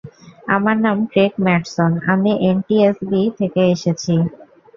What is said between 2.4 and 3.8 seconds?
NTSB থেকে